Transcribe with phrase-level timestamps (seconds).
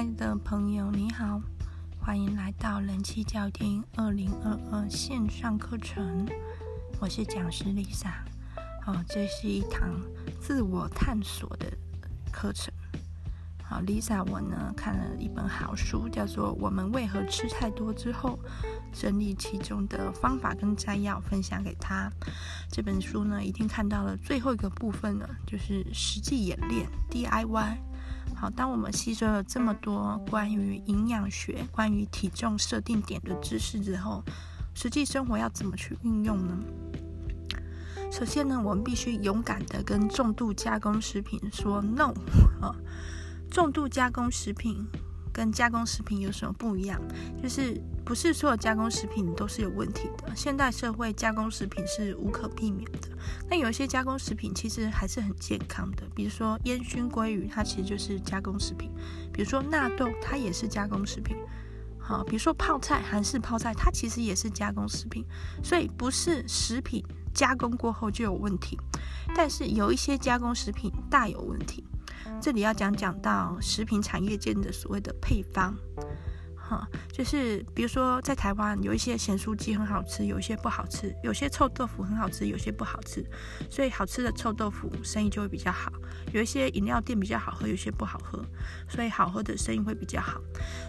[0.00, 1.42] 爱的朋友，你好，
[2.00, 6.26] 欢迎来到人气教厅二零二二线上课程。
[6.98, 8.10] 我是讲师 Lisa。
[8.82, 10.00] 好，这是一堂
[10.40, 11.66] 自我探索的
[12.32, 12.72] 课程。
[13.62, 18.38] 好，Lisa，我呢看了一本好书，叫做《我们为何吃太多》之后，
[18.94, 22.10] 整理其中的方法跟摘要，分享给他。
[22.70, 27.76] 这本书呢，已经看到了最后一个部分了，就是实际演练 DIY。
[28.34, 34.24] 好，当我们吸收了这么多关于营养学、关于体重设定点的知识之后，
[34.74, 36.58] 实际生活要怎么去运用呢？
[38.10, 42.12] 首先呢，我们必须勇敢地跟重度加工食品说 “no”
[42.60, 42.74] 啊。
[43.50, 44.86] 重度加工食品
[45.32, 47.00] 跟加工食品有什么不一样？
[47.42, 50.34] 就是不是所有加工食品都是有问题的。
[50.34, 53.08] 现代社会加工食品是无可避免的。
[53.48, 58.90] 那有一些加工食品其实还是很健康的，比如说烟熏鲑鱼，它其实就是加工食品；
[59.32, 61.36] 比如说纳豆，它也是加工食品。
[61.98, 65.24] 好，比如说泡菜，韩式泡菜，它其实也是加工食品。
[65.62, 68.76] 所以不是食品加工过后就有问题，
[69.34, 71.84] 但是有一些加工食品大有问题。
[72.40, 75.74] 这里要讲讲到食品产业界的所谓的配方，
[76.56, 83.22] 哈，就是比如说在台湾有一些咸酥鸡很好吃，有一些不好吃；有些臭豆腐很好吃，有些不好吃。
[83.68, 85.92] 所以好吃的臭豆腐生意就会比较好。
[86.32, 88.42] 有一些饮料店比较好喝，有些不好喝，
[88.88, 90.40] 所以好喝的生意会比较好。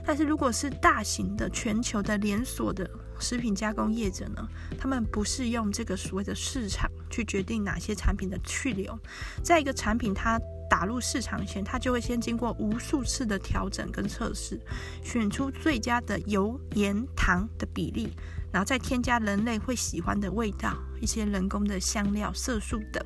[0.05, 4.47] 但是如果是大型的全球的连锁的食品加工业者呢，
[4.79, 8.97] 他们不是用这个所谓的市场去决定哪些产品的去留，
[9.43, 10.39] 在一个产品它。
[10.71, 14.57] 打入市场前，它就会先经过无数次的调整跟测试，
[15.03, 18.13] 选出最佳的油、盐、糖的比例，
[18.53, 23.03] 然后再添加人类会喜欢的味道、一些人工的香料、色素等。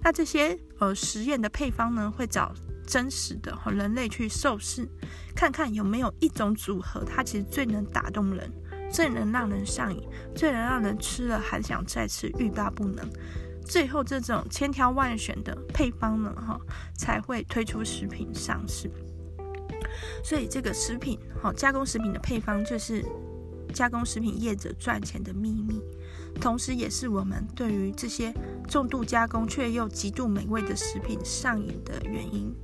[0.00, 2.54] 那这些呃实验的配方呢，会找
[2.86, 4.88] 真实的和人类去受试，
[5.34, 8.48] 看看有没有一种组合，它其实最能打动人，
[8.92, 13.04] 最能让人上瘾，最能让人吃了还想再吃，欲罢不能。
[13.72, 16.60] 最后，这种千挑万选的配方呢，哈，
[16.94, 18.90] 才会推出食品上市。
[20.22, 23.02] 所以，这个食品，哈，加工食品的配方就是
[23.72, 25.80] 加工食品业者赚钱的秘密，
[26.38, 28.30] 同时也是我们对于这些
[28.68, 32.54] 重度加工却又极度美味的食品上瘾的原因。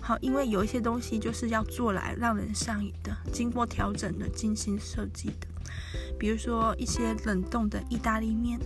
[0.00, 5.46] 好，因为有一些东西就是要做来让人上瘾的，经过调整的、精心设计的，
[6.18, 8.58] 比如说一些冷冻的意大利面。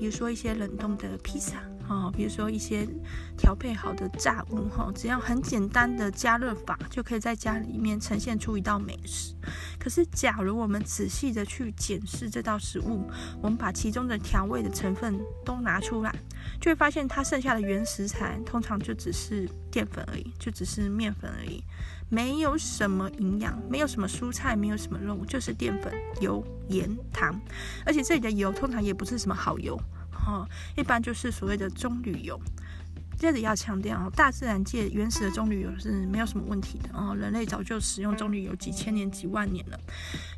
[0.00, 2.88] 比如说一些冷冻的披萨，哈，比如说一些
[3.36, 9.34] 调配好的炸物，哈，只要很简单的加热法，就可以在家里面呈现出一道美食。
[9.78, 13.06] 可是，假如我们仔细的去检视这道食物，
[13.42, 16.10] 我们把其中的调味的成分都拿出来，
[16.58, 21.62] 就会发现它剩下的原食材通常就只是淀粉而已，就只是面粉而已，
[22.10, 25.90] 没有什么营养，没有什么蔬菜，没有什么肉，就是淀粉、
[26.20, 26.44] 油。
[26.70, 27.34] 盐糖，
[27.84, 29.76] 而且这里的油通常也不是什么好油，
[30.12, 32.40] 哈，一般就是所谓的棕榈油。
[33.20, 39.78] 这里要强调哦，大自然界原始的棕榈油是没有什么问题的哦，人类早就使用棕榈油几千年、几万年了。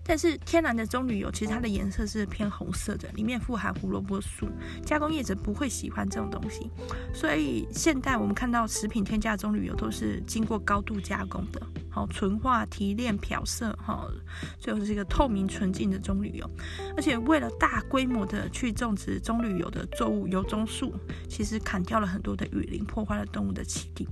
[0.03, 4.48] 但是天然的棕榈油其实它的颜色是偏红色的，里面富含胡萝卜素，
[4.84, 6.69] 加工业者不会喜欢这种东西。
[7.15, 14.10] 所以现代我们看到食品添加棕榈油都是经过高度加工的，好，纯化、提炼、漂色，好，
[14.58, 16.50] 最后是一个透明纯净的棕榈油。
[16.97, 20.92] 而且为了大规模的去种植棕榈油的作物油棕树，
[21.28, 24.08] 其实砍掉了很多的雨林，破坏了动物的栖地。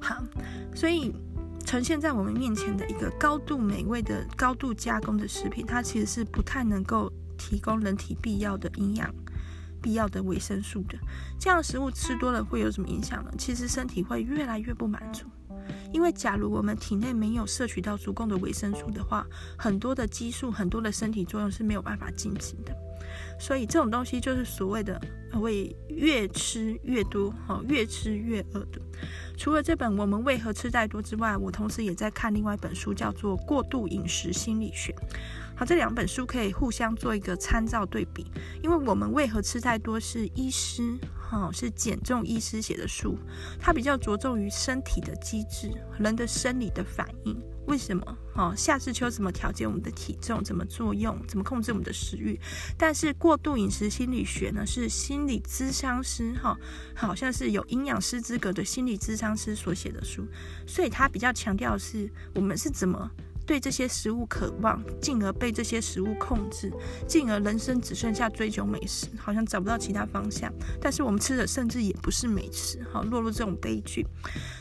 [0.00, 0.22] 好，
[0.74, 1.12] 所以。
[1.64, 9.08] 呈现在我们面前的一个高度美味的、高度加工的食品，它其实是不太能够提供人体必要的营养、
[9.80, 10.98] 必要的维生素的。
[11.38, 13.32] 这样的食物吃多了会有什么影响呢？
[13.38, 15.24] 其实身体会越来越不满足，
[15.92, 19.26] 因为假如我们体内没有摄取到足够的维生素的话，
[19.56, 22.74] 很多的激素、很多的身体作用是没有办法进行的。
[23.38, 25.00] 所以这种东西就是所谓的
[25.32, 28.80] 会越吃越多，哈，越吃越饿的。
[29.36, 34.92] 除了这本《我们为何吃太多》之外，我同时也在看另外一本书，叫做《过度饮食心理学》。
[35.54, 38.26] 好，这两本书可以互相做一个参照对比，
[38.62, 43.16] 因为我们为何吃太多是医师，哈，是减重医师写的书，
[43.60, 47.40] 它比较着重于身体的机制，人的生理的反应。
[47.68, 48.18] 为什么？
[48.34, 50.42] 哦，夏至秋怎么调节我们的体重？
[50.42, 51.16] 怎么作用？
[51.28, 52.36] 怎么控制我们的食欲？
[52.76, 56.58] 但是过度饮食心理学呢，是心理咨商师哈，
[56.92, 60.26] 好像是有营养师资格的心理咨商师所写的书，
[60.66, 63.08] 所以他比较强调是我们是怎么
[63.46, 66.72] 对这些食物渴望，进而被这些食物控制，
[67.06, 70.52] 进而人生只剩下追求美食，好像找不到其他方向。
[70.80, 74.06] 但是我们吃的甚至也不是美食，好，落入这种悲剧。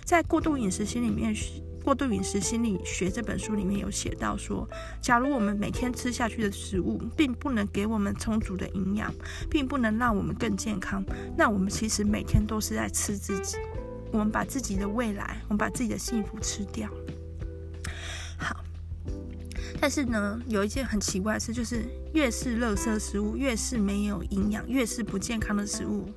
[0.03, 1.35] 在过度饮食心里面。
[1.83, 4.69] 过度饮食心理学》这本书里面有写到说，
[5.01, 9.11] 假如我们每天吃下去的食物并不能给我们充足的营养，
[9.49, 11.03] 并不能让我们更健康，
[11.35, 13.57] 那我们其实每天都是在吃自己。
[14.11, 16.87] 我们把自己的未来，我们把自己的幸福吃掉。
[18.37, 18.63] 好，
[19.81, 21.83] 但是呢，有一件很奇怪的事，就是
[22.13, 26.07] 越是垃圾食物，越是没有营养，越是不健康的食物，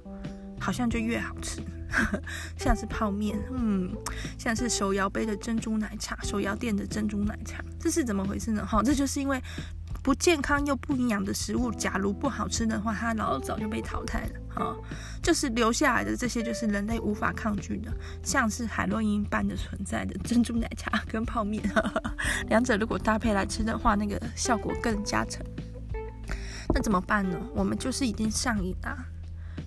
[0.61, 1.63] 好像就越好吃。
[2.59, 3.91] 像是泡面，嗯，
[4.37, 8.67] 像是手摇杯的珍珠奶茶，手摇店的珍珠奶茶，这是怎么回事呢？
[8.67, 9.41] 哈，这就是因为
[10.05, 14.33] 不健康又不营养的食物，假如不好吃的话，它老早就被淘汰了。
[14.55, 14.77] 哈，
[15.23, 17.91] 就是留下来的这些，就是人类无法抗拒的，
[18.23, 21.65] 像是海洛因般的存在的珍珠奶茶跟泡面，
[22.49, 25.43] 两者如果搭配来吃的话，那个效果更加成。
[26.75, 27.39] 那怎么办呢？
[27.55, 29.14] 我们就是已经上瘾了。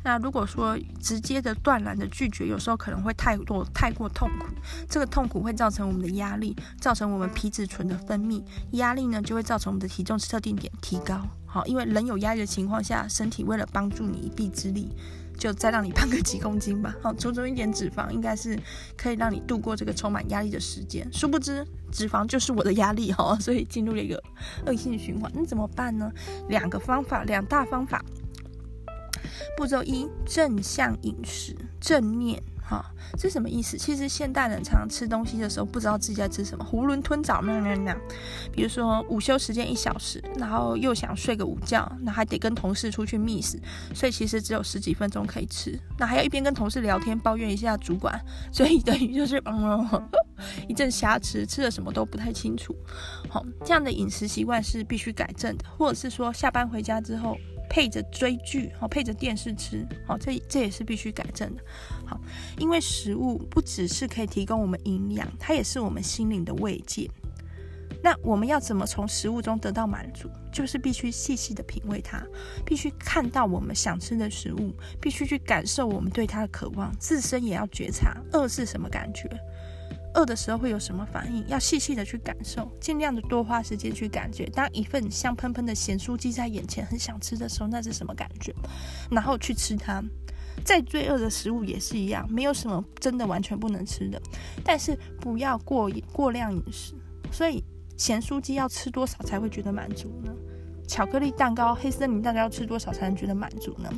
[0.07, 4.45] 那如果说直接的断然的拒绝，有时候可能会太多太过痛苦，
[4.89, 11.19] 这个痛苦会造成我们的压力，造成我们皮质醇的分泌，压力呢就会造成我们的体重设定点提高。
[11.45, 14.87] 好，因为人有压力的情况下，身体为了帮助你一臂之力，
[15.37, 16.95] 就再让你胖个几公斤吧。
[17.03, 18.57] 好，储存一点脂肪，应该是
[18.95, 21.05] 可以让你度过这个充满压力的时间。
[21.11, 24.23] 殊不知，脂肪就是我的压力哈，所以进入了一个
[24.65, 25.29] 恶性循环。
[25.35, 26.09] 那怎么办呢？
[26.47, 28.01] 两个方法，两大方法。
[29.55, 32.41] 步骤一：正向饮食，正念。
[32.69, 32.83] 哈，
[33.17, 33.77] 这什么意思？
[33.77, 37.97] 其实现代人常常吃东西的时候，不知道自己在吃什么，囫囵吞枣，那那那。
[38.51, 43.57] 比如说午休时间一小时，然后又想睡个午觉，那还得跟同事出去觅食，
[43.95, 45.79] 所以其实只有十几分钟可以吃。
[45.97, 48.19] 那还要一边跟同事聊天，抱怨一下主管，
[48.51, 50.09] 所以等于就是 嗯，
[50.67, 52.75] 一阵瞎吃，吃的什么都不太清楚。
[53.29, 57.37] 好，这样的饮食习惯是必须改正的，或者是说下班回家之后。
[57.69, 61.61] 配着追剧，好，配着电视吃，好，这这也是必须改正的，
[62.05, 62.19] 好，
[62.57, 67.09] 因为食物不只是可以提供我们营养，它也是我们心灵的慰藉。
[68.03, 70.29] 那我们要怎么从食物中得到满足？
[70.51, 72.23] 就是必须细细的品味它，
[72.65, 79.29] 必须看到我们想吃的食物，必须去感受我们对它的渴望，自身也要觉察饿是什么感觉。
[80.17, 81.47] 饿的时候会有什么反应？
[81.47, 84.45] 要细细的去感受，尽量的多花时间去感觉。
[84.47, 88.53] 当一份香喷喷的咸酥鸡在眼前，很想吃的时候，那是什么感觉？
[89.09, 90.03] 然后去吃它。
[90.65, 94.19] 再罪恶的食物也是一样，没有什么真的完全不能吃的，
[94.63, 96.95] 但是不要过过量饮食。
[97.31, 97.63] 所以
[97.95, 100.33] 咸酥鸡要吃多少才会觉得满足呢？
[100.87, 103.91] 巧克力蛋糕、黑森林蛋糕要吃多少才能觉得满足呢？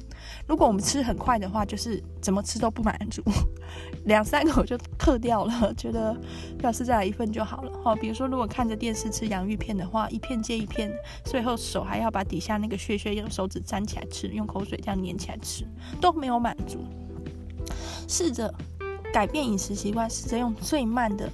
[0.47, 3.23] 如果我们吃很快的话，就是怎么吃都不满足，
[4.05, 6.19] 两三口就嗑掉了，觉得
[6.61, 7.71] 要是再来一份就好了。
[7.83, 10.91] 好，比如说如果看着电视吃洋芋片的话，一片接一片，
[11.23, 15.63] 最后手还要把底下那个屑屑用手指粘起来吃，用口水这样粘起来吃，
[16.01, 16.83] 都没有满足。
[18.07, 18.51] 试着
[19.13, 21.29] 改变饮食习惯，试着用最慢的、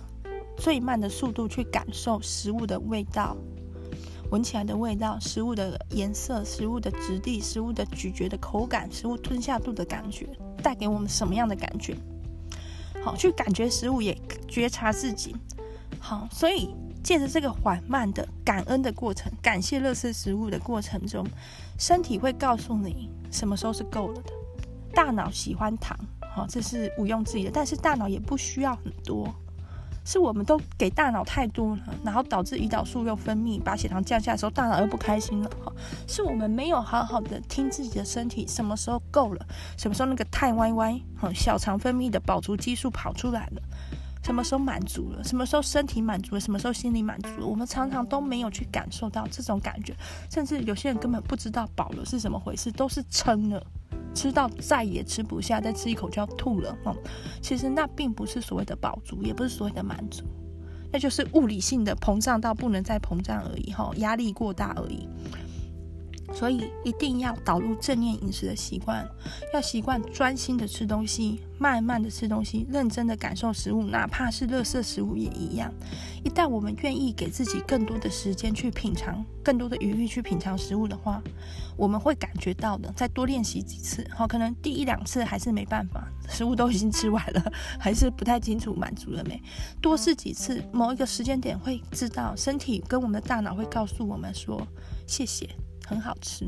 [0.58, 3.38] 最慢的速度去感受食物的味道。
[4.32, 10.28] 闻起来的味道，食物的颜色，食物的质地，食物的咀嚼的口感，食物吞下肚的感觉，
[10.64, 11.96] 带给我们什么样的感觉？
[13.04, 14.18] 好，去感觉食物，也
[14.48, 15.36] 觉察自己。
[16.00, 21.26] 好，所以借着这个缓慢的感恩的过程，感谢乐事食物的过程中，
[21.78, 24.34] 身体会告诉你什么时候是够了的。
[24.92, 25.98] 大脑喜欢糖，
[26.34, 29.34] 好，这是毋庸置疑的，但是大脑也不需要很多。
[30.06, 35.50] 是我们都给大脑太多了，然后导致胰岛素又分泌，把血糖降下来的时候，大脑又不开心了。
[35.66, 35.74] 哈，
[36.08, 39.46] 是我们没有好好的听自己的身体，什么时候够了，
[39.78, 43.62] 什么时候那个太歪歪，哈，小肠分泌的饱足激素跑出来了，
[44.24, 49.96] 什么时候满足了，什么时候身体满足了，什么时候心里满足了，我们常常都没有去感受到这种感觉，
[50.30, 53.66] 甚至有些人根本不知道饱了是怎么回事，都是撑了。
[54.16, 56.76] 吃到再也吃不下，再吃一口就要吐了。
[56.86, 56.96] 哦，
[57.42, 60.24] 其实那并不是所谓的饱足，也不是所谓的满足，
[60.92, 63.72] 那就是物理性的膨胀到不能再膨胀而已。
[63.72, 65.08] 哈，压力过大而已。
[66.36, 69.08] 所以一定要导入正念饮食的习惯，
[69.54, 75.74] 要习惯专心的吃东西，慢慢的吃东西，认真的感受食物，哪怕是垃圾食物也一样。
[76.26, 81.22] 一旦我们愿意给自己更多的时间去品尝，更多的余裕去品尝食物的话，
[81.78, 82.92] 我们会感觉到的。
[82.98, 89.42] 再多练习几次，好，可能第一两次还是没办法，食物都已经吃完了， 还是不太清楚满足了没。
[89.82, 94.62] 多试几次，某一个时间点会知道，身体跟我们的大脑会告诉我们说，
[95.08, 95.48] 谢谢。
[95.86, 96.46] 很好吃，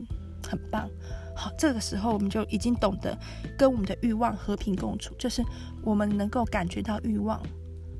[0.47, 0.89] 很棒。
[1.35, 3.15] 好，这个时候我们就已经懂得
[3.57, 5.43] 跟我们的欲望和平共处，就是
[5.83, 7.39] 我们能够感觉到欲望，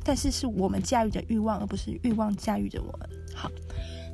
[0.04, 3.10] 但是是我们驾驭着欲望，而不是欲望驾驭着我们。
[3.36, 3.52] 好，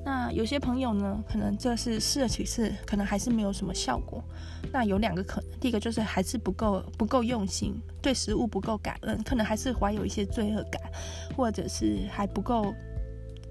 [0.04, 4.22] 那有些朋友呢，可能这是试了几次，可能还是没有什么效果。
[4.74, 10.82] 那有两个可能，第一个就是还是不够不够用心，对食物不够感恩，可能还是怀有一些罪恶感，
[11.38, 12.74] 或者是还不够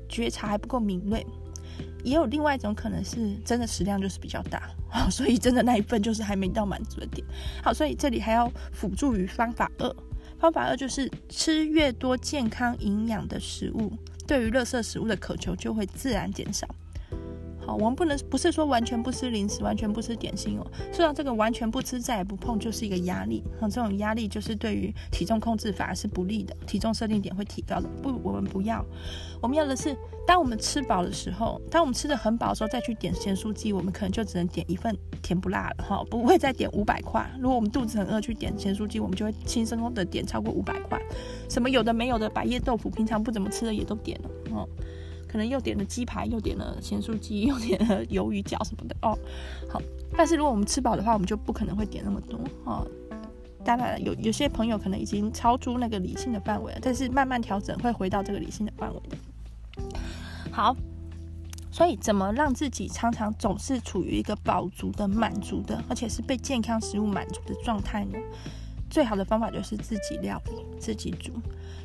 [0.07, 1.27] 觉察，还不够敏锐。
[2.03, 4.71] 也有另外一种可能是真的食量就是比较大，
[5.11, 7.27] 所以真的那一份就是还没到满足的点。
[7.63, 9.95] 好，所以这里还要辅助于方法二，
[10.39, 13.93] 方法二就是吃越多健康营养的食物。
[14.27, 16.67] 对于垃圾食物的渴求就会自然减少。
[17.65, 20.67] 好，我们不能不是说完全不吃零食，完全不吃点心哦。
[20.93, 23.43] 说到这个完全不吃，再也不碰，就是一个压力。
[23.61, 27.89] 好，这种压力就是对于体重控制反而是不利的，体重设定点会提高的。
[28.03, 28.85] 不，我们不要。
[29.41, 37.29] 我们要的是，当我们吃饱的时候，当我们吃的很饱的时候，再去点咸酥鸡，我们可能就只能点一份甜不辣了哈，不会再点五百块。
[37.39, 41.01] 如果我们肚子很饿去点咸酥鸡，我们就会轻松的点超过五百块。
[41.49, 44.69] 什么有的没有的百叶豆腐，平常不怎么吃的也都点了哦。
[45.33, 49.19] 可能又点了鸡排，又点了咸酥鸡， 又点了鱿鱼饺什么的哦。
[49.67, 49.81] 好，
[50.15, 52.87] 但是如果我们吃饱的话，我们就不可能会点那么多哦。
[53.65, 59.17] 当然有有些朋友可能已经超出那个理性的范围了，但是慢慢调整会回到这个理性的范围的。
[60.51, 60.77] 好，
[61.71, 68.19] 所以怎么让自己常常总是处于一个饱足的、满足的，而且是被健康食物满足的状态呢？
[68.93, 71.33] 最好的方法就是自己料理、自己煮。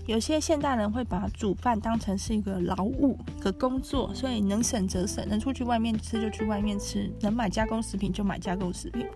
[0.07, 9.07] 有些现代人会把煮饭当成是一个劳务、一个工作，所以能省则省，能出去外面吃就去外面吃，能买加工食品就买加工食品。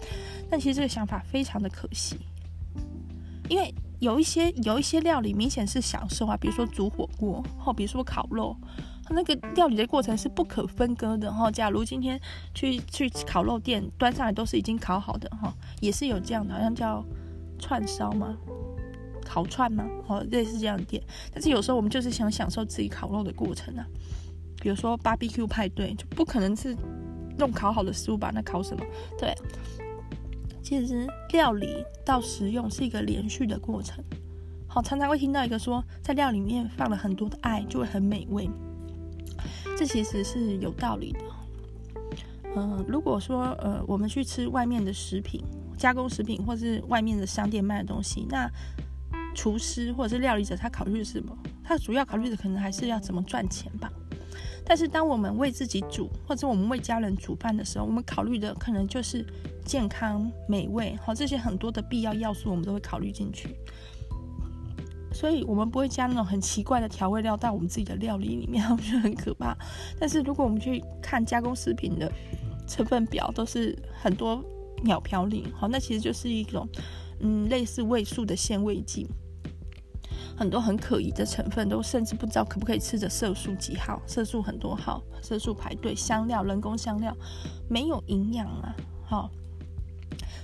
[0.50, 2.16] 但其实这个想法非常的可惜，
[3.50, 8.56] 因为有一些有一些料理明显是享受啊，比如说煮火锅，或比如说烤肉，
[9.10, 11.52] 那个料理的过程是不可分割的哈。
[11.52, 12.20] 假如今天
[12.54, 17.06] 去去烤肉店端上来都是已经烤好的哈，也是有这样的，好像叫
[17.62, 18.36] 串烧吗？
[19.24, 19.86] 烤串吗？
[20.08, 21.02] 哦，类似这样的店，
[21.34, 23.88] 但是有时候我们就是想享受自己烤肉的过程啊。
[24.60, 26.76] 比如说 barbecue 派对，就不可能是
[27.40, 28.84] 用烤好的食物吧那烤什么？
[29.18, 29.34] 对，
[30.62, 34.04] 其实料理到食用是一个连续的过程。
[34.68, 38.50] 好，常常会听到一个说，在料里面放了很多的爱，就会很美味。
[39.78, 41.20] 这其实是有道理的。
[42.56, 45.44] 嗯、如果说呃，我们去吃外面的食品、
[45.82, 48.48] 加工食品，或是外面的商店卖的东西，那
[49.34, 51.36] 厨师或者是料理者，他考虑的是什么？
[51.64, 53.92] 他主要考虑的可能还是要怎么赚钱吧。
[54.64, 59.26] 但是当我们为自己煮，或者我们为家人煮饭的时候，我们考虑的可能就是
[59.66, 63.56] 健康、美味，好，这些很多的必要要素，我们都会考虑进去。
[65.12, 69.58] 所以，我们不会加那种很奇怪的调味料到我们自己的料理里面，我觉得很可怕。
[70.00, 72.10] 但是，如果我们去看加工食品的
[72.68, 74.42] 成分表，都是很多
[74.84, 76.68] 鸟嘌呤，好，那其实就是一种
[77.20, 79.08] 嗯类似味素的限味剂。
[80.36, 87.16] 很多很可疑的成分，都甚至不知道可不可以吃着色素几号，色素很多号，色素排队，香料，人工香料，
[87.70, 89.30] 没有营养啊，好，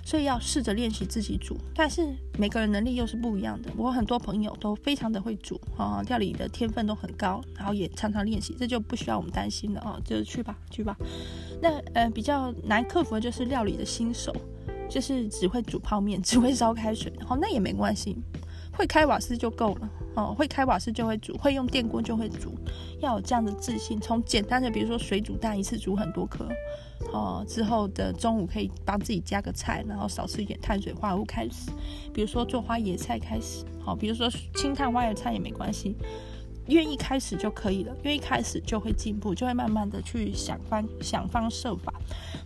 [0.08, 3.70] 所以要试着练习自己煮，但是每个人能力又是不一样的。
[3.76, 10.96] 我很多朋友都非常的会煮啊，料理的天分都很高，然后也常常练习，这就不需要我们担心了啊，就去吧，去吧。
[11.62, 14.34] 那呃比较难克服的就是料理的新手，
[14.90, 18.16] 就是只会煮泡面， 只会烧开水，然后，那也没关系。
[18.78, 22.54] 会开瓦斯就够了哦，会开瓦斯就会煮，会用电锅就会煮，
[23.00, 24.00] 要有这样的自信。
[24.00, 26.48] 从简单的，比如说水煮蛋，一次煮很多颗，
[27.12, 31.72] 哦，之后的中午可以帮自己加个菜，然后少吃一点碳水化合物开始。
[32.14, 35.96] 比如说做花椰菜开始，好，比如说清淡花椰菜也没关系，
[36.68, 41.92] 愿意开始就可以了，愿意开始就会进步，就会慢慢的去想方想方设法。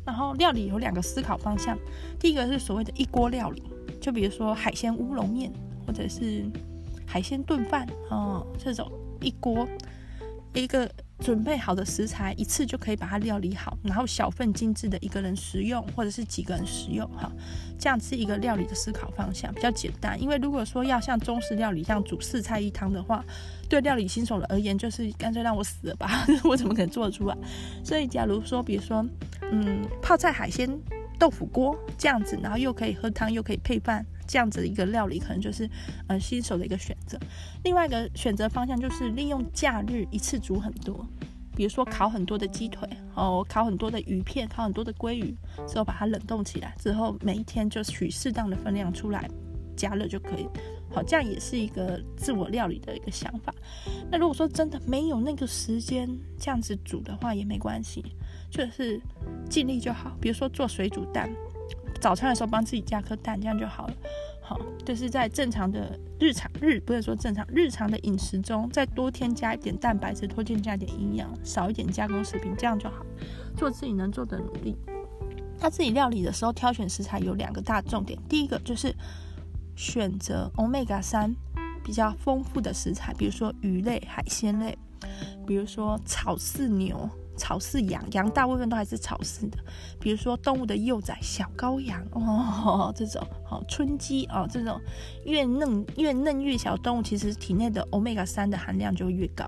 [0.06, 1.78] 然后料理有两个思考方向，
[2.18, 3.64] 第一个是所谓的一锅料理，
[4.00, 5.52] 就比如说海鲜乌龙面。
[5.92, 6.46] 或者是
[7.06, 9.68] 海鲜炖饭哦，这种一锅
[10.54, 17.30] 一个准备好的食材，一次就可以把它料理好，然后小份精致的一个人食用，或者是几个人食用哈，
[17.78, 20.20] 这样是一个料理的思考方向，比较简单。
[20.22, 23.22] 因为如果说要像中式料理这样煮四菜一汤的话，
[23.68, 27.38] 对料理新手而言，就是干脆让我死了吧， 我怎么可能做得出来？
[27.84, 29.06] 所以，假如说，比如说，
[29.52, 30.70] 嗯，泡菜海鲜
[31.22, 34.04] 豆腐锅这样子，然后又可以喝汤，又可以配饭。
[34.28, 35.70] 这样子的一个料理，可能就是
[36.08, 37.20] 呃新手的一个选择。
[37.63, 41.06] 另外一个选择方向就是利用假日一次煮很多，
[41.56, 45.36] 比如说烤很多的鸡腿，哦，烤很多的鱼片，烤很多的鲑鱼，
[45.68, 49.30] 之后把它冷冻起来，之后每一天就取适当的分量出来
[49.75, 50.48] 加热就可以。
[50.90, 53.54] 好，这样也是一个自我料理的一个想法。
[54.10, 56.10] 那如果说真的没有那个时间
[56.40, 58.04] 这样子煮的话，也没关系，
[58.51, 59.01] 就是
[59.50, 60.15] 尽力就好。
[60.22, 61.27] 比如说做水煮蛋。
[62.00, 63.93] 早餐的时候帮自己加颗蛋，这样就好了。
[64.41, 73.05] 好，就是在正常的日常日不是说正常日常的饮食中，再多添加一点蛋白质，多添加一点营养，少一点加工食品，这样就好。
[73.55, 74.75] 做自己能做的努力。
[75.60, 78.96] 他自己料理的时候，挑选食材有两个大重点，第一个就是
[79.75, 81.36] 选择 Omega 三
[81.84, 84.75] 比较丰富的食材，比如说鱼类、海鲜类，
[85.46, 87.08] 比如说草饲牛。
[87.42, 89.58] 草饲羊，羊大部分都还是草饲的，
[90.00, 93.20] 比如说动物的幼崽、小羔羊哦，这种
[93.50, 94.80] 哦，春鸡哦，这种
[95.26, 99.44] 越嫩越嫩越小动物，其实体内的欧米伽三的含量就越高。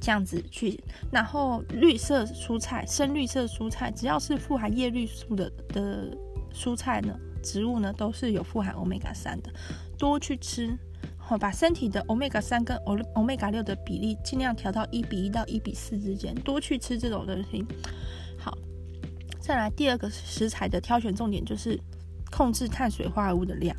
[0.00, 6.16] 这样子去，然后绿色蔬菜、深绿色蔬菜，只要是富含叶绿素的的
[6.54, 9.50] 蔬菜呢，植物呢，都是有富含欧米伽三的，
[9.98, 10.74] 多去吃。
[11.28, 17.66] 好，把身体的 Omega 三跟 Omega 六的比例尽量调到一比一到一比四之间，多去吃这种东西。
[18.38, 18.56] 好，
[19.40, 21.76] 再来第二个食材的挑选重点就是
[22.30, 23.76] 控制碳水化合物的量。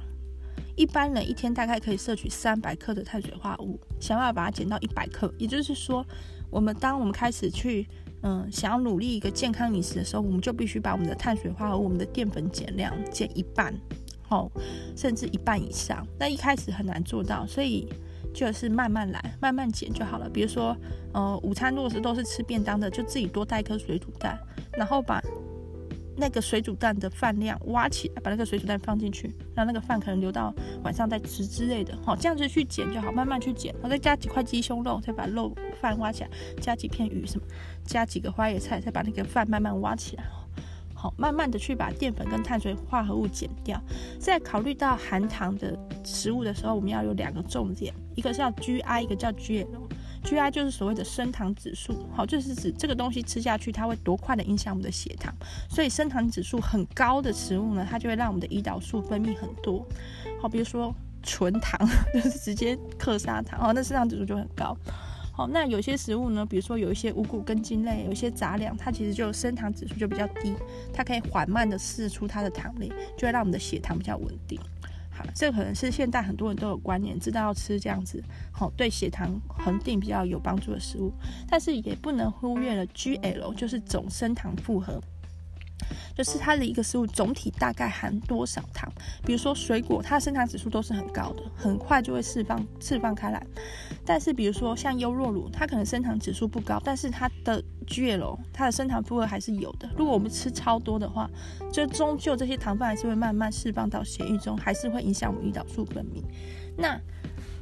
[0.76, 5.34] 一般人一天大概可以摄取三百克的碳水化合物，想办法把它减到一百克。
[5.38, 6.06] 也就是说，
[6.50, 7.88] 我们当我们开始去
[8.24, 13.74] 嗯想要努力一个健康饮食的时候，我们就必须把我们的碳水化合物、我们的淀粉减量减一半。
[14.30, 14.52] 哦，
[14.96, 17.88] 甚至一半以上，那一开始很难做到，所以
[18.34, 20.30] 就是慢慢来，慢慢减就好了。
[20.30, 20.76] 比如说，
[21.14, 24.38] 呃，午餐如果是都是吃便当的，就自己多带一颗水煮蛋，
[24.74, 25.22] 然后把
[26.20, 30.54] 那个水煮蛋的饭量挖起来，把那个水煮蛋放进去，让那个饭可能留到
[30.84, 31.98] 晚上再吃之类的。
[32.04, 33.72] 好，这样子去减就好，慢慢去减。
[33.76, 36.30] 然后再加几块鸡胸肉，再把肉饭挖起来，
[36.60, 37.46] 加几片鱼什么，
[37.86, 40.24] 加几个花椰菜，再把那个饭慢慢挖起来。
[40.98, 43.80] 好，慢慢的去把淀粉跟碳水化合物减掉。
[44.20, 49.68] 在考虑到含糖的食物的时候，我们要有两个重点，一个叫 GI，一个叫 GL。
[50.24, 55.34] GI 就是所谓的升糖指数，好，就是指这个东西吃下去，它会多快的影响我们的血糖。
[55.70, 59.88] 所以升糖指数很高的食物呢，它就会让我们的胰岛素分泌很多。
[60.42, 64.76] 好，比如说纯糖， 就是直接克砂糖，哦，那升糖指数就很高。
[65.38, 70.56] 好，那有些食物呢，比如说有一些五谷根茎类，有一些杂粮，它其实就升糖指数就比较低，
[70.92, 74.60] 它可以缓慢的释出它的糖类，就会让我们的血糖比较稳定。
[75.12, 78.20] 好，这可能是现代很多人都有观念，知道要吃这样子，
[78.52, 81.14] 好，对血糖恒定比较有帮助的食物，
[81.48, 85.00] 但是也不能忽略了 GL，就是总升糖负荷。
[86.16, 88.92] 就是它的一个食物总体大概含多少糖？
[89.26, 93.46] 比如说水果，它的升糖指数都是很高的，很快就会释放释放开来。
[94.06, 99.90] 但是比如说像优酪乳，它可能升糖指数不高，但是它的 GL 它的升糖负荷还是有的。
[99.98, 101.30] 如果我们吃超多的话，
[101.72, 106.24] 就终究这些糖分还是会慢慢释放到血液中，还是会影响我们胰岛素分泌。
[106.78, 107.00] 那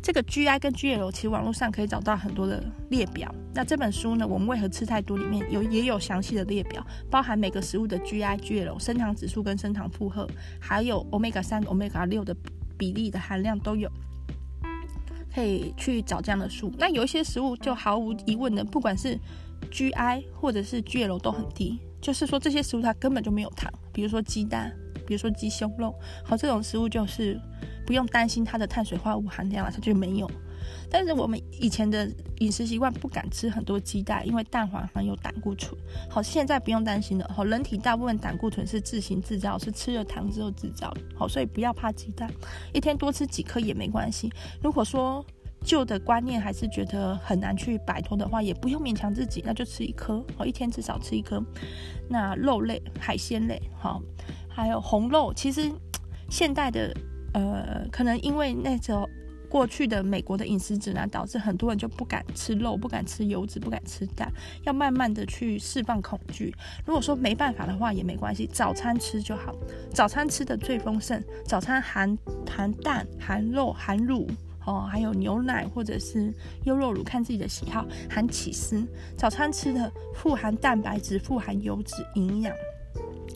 [0.05, 3.33] 这个 GI 跟 GL 其实网络上可以找到很多的列表。
[3.55, 5.17] 那这本书呢，我们为何吃太多？
[5.17, 12.37] 里面有也有详细的列表，包含每个食物的 GI、GL、升糖指数跟升糖负荷，还有 Omega 三、Omega 六的
[12.77, 13.89] 比例的含量都有，
[15.33, 16.71] 可以去找这样的书。
[16.77, 19.17] 那有一些食物就毫无疑问的，不管是
[19.71, 24.71] GI 或者是 GL 都很低，就是说这些食物它根本就没有糖，比如说鸡蛋，
[25.05, 27.39] 比如说鸡胸肉，好，这种食物就是。
[27.85, 30.27] 不用担心它的碳水化合物含量了，它就没有。
[30.89, 35.71] 但是我们以前的饮食习惯不敢吃很多鸡蛋，因为蛋黄含有胆固醇。
[36.09, 37.31] 好，现在不用担心了。
[37.31, 40.91] 好，人体大部分胆固醇是自行制造，是吃了糖之后制造。
[41.15, 42.27] 好，所以不要怕鸡蛋，
[42.73, 44.33] 一天多吃几颗也没关系。
[44.63, 45.23] 如果说
[45.63, 50.25] 旧的观念还是觉得很难去摆脱的话，也不用勉强自己，那就吃一颗。
[50.35, 51.39] 好，一天至少吃一颗。
[52.09, 54.01] 那肉类、海鲜类，好，
[54.55, 55.69] 还有红肉，其实
[56.29, 56.95] 现代的。
[57.33, 59.05] 呃，可能因为那种
[59.49, 64.31] 过去的美国的饮食指南，导致很多人就不敢吃肉，不敢吃油脂，不敢吃蛋，
[64.63, 66.55] 要慢慢的去释放恐惧。
[66.85, 69.53] 如果说没办法的话，也没关系，早餐吃就好。
[69.93, 72.17] 早餐吃的最丰盛，早餐含
[72.49, 74.25] 含蛋、含肉、含乳，
[74.65, 78.81] 哦，还有牛奶或者是优酪乳，看自己的喜好，含起司。
[79.17, 82.55] 早餐吃的富含蛋白质，富含油脂，营养。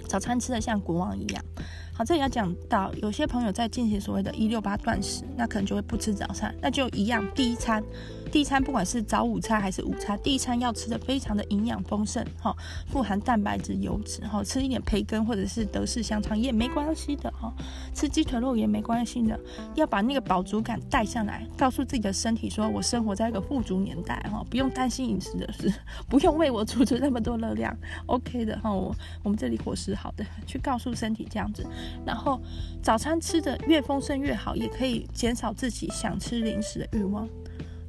[0.09, 1.45] 早餐吃的像国王一样。
[1.93, 7.83] 好，这里要讲到有些朋友在进行所谓的“一六八断食”，那可能就会不吃早餐，那就一样，第一餐。
[8.31, 12.55] 第一餐不管是早午餐还是午餐，第一餐要吃的非常的营养丰盛，哈，
[12.87, 17.51] 富含蛋白质、油脂，哈，吃一点培根或者是德式香肠也没关系的，哈，
[17.93, 19.39] 吃鸡腿肉也没关系的，
[19.75, 25.73] 要把那个饱足感带上来，告诉自己的身体说，我生活在一个富足年代，哈，不用担心饮食的事，
[26.07, 31.65] 不用为我储存那么多热量，OK 的，哈，我我们这里伙食好的，去告诉身体这样子，
[32.05, 32.39] 然后
[32.81, 37.27] 早餐吃的越丰盛越好，也可以减少自己想吃零食的欲望。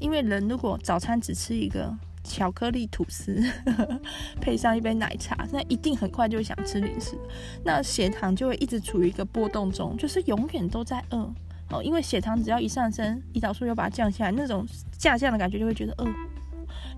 [0.00, 3.40] 因为人如果早餐只吃一个巧克力吐司，
[4.40, 7.16] 配上一杯奶茶，那一定很快就会想吃零食，
[7.64, 11.32] 那血糖就会一直处于一个波动中，就是永远都在饿
[11.70, 11.82] 哦。
[11.82, 14.66] 因为血糖只要一上升，胰岛素又把它降下来，那种
[14.98, 16.04] 下降的感觉就会觉得饿，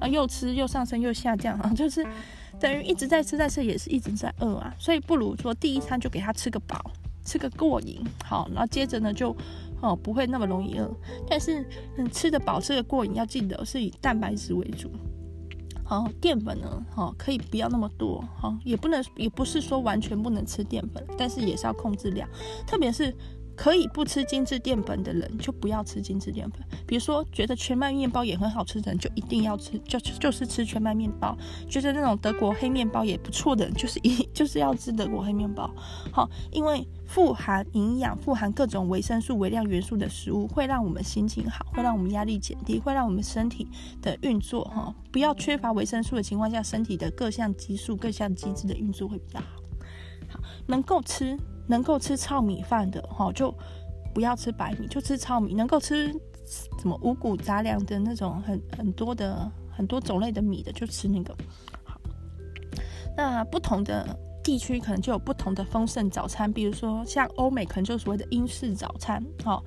[0.01, 2.07] 然后又吃又上升又下降啊， 就是
[2.59, 4.75] 等于一直在吃在吃，也是一直在饿啊。
[4.79, 6.91] 所以不如说第一餐就给他吃个饱，
[7.25, 9.37] 吃个过瘾，好，然后接着呢就。
[9.83, 10.91] 哦，不会那么容易饿，
[11.29, 11.63] 但是
[11.97, 14.91] 嗯，吃的饱、吃的过瘾，要记得是以蛋白质为主。
[15.85, 22.27] 好，淀粉呢，哦，可以不要那么多，哦，也不能，也不是说完全不能吃淀粉，但是也是要控制量，
[22.67, 23.15] 特别是。
[23.57, 26.61] 可以不吃精致淀粉的人，就不要吃精致淀粉。
[26.87, 31.37] 比如说，觉得全麦面包也很好吃的人，就一定要吃，就就是吃全麦面包。
[31.69, 35.71] 觉得那种德国黑面包也不错的人，就是一 就是要吃德国黑面包。
[36.11, 43.69] 好，因为富含营养、富含各种维生素、微量元素的食物，会让我们心情好，会让我们压力减低，会让我们身体
[44.01, 49.62] 的运作哈，不要缺乏维生素的情况下，身体的各项激素、各项机制的运作会比较好。
[50.67, 51.39] 能够吃。
[51.69, 53.55] 能够吃糙米饭的哈，就
[54.13, 55.55] 不要吃白米，就吃糙米。
[55.55, 56.13] 能够吃
[56.81, 61.35] 什么五谷杂粮的那种很很多的很多种类的米的，就吃那个。
[61.85, 61.99] 好，
[63.17, 64.05] 那不同的
[64.43, 69.63] 地区可能就有不同的丰盛早餐，比如说像欧美可能就所谓的英式早餐，哈。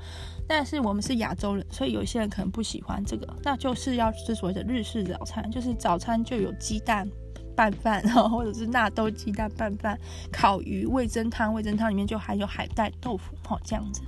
[0.47, 7.09] 但是我们是亚洲人，所以有些人可能不喜欢这个，那就是要吃所谓的日式早餐，就是早餐就有鸡蛋。
[7.55, 9.97] 拌饭，或者是纳豆鸡蛋拌饭、
[10.31, 14.01] 烤鱼、味噌汤，味噌汤里面就含有海带、豆腐，好这样子，